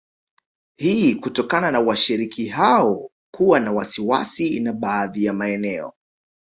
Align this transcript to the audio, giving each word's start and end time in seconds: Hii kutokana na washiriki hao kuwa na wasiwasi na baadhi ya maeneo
Hii 0.77 1.15
kutokana 1.15 1.71
na 1.71 1.79
washiriki 1.79 2.47
hao 2.47 3.11
kuwa 3.33 3.59
na 3.59 3.71
wasiwasi 3.71 4.59
na 4.59 4.73
baadhi 4.73 5.25
ya 5.25 5.33
maeneo 5.33 5.93